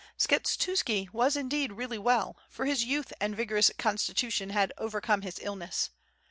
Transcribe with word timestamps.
Skshetuski 0.17 1.13
was 1.13 1.35
indeed 1.37 1.73
really 1.73 1.99
well, 1.99 2.35
for 2.49 2.65
his 2.65 2.83
youth 2.83 3.13
and 3.21 3.35
vigor 3.37 3.57
ous 3.57 3.69
constitution 3.77 4.49
had 4.49 4.73
overcome 4.79 5.21
his 5.21 5.37
illness. 5.43 5.91